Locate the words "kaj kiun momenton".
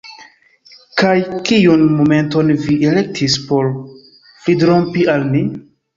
1.01-2.49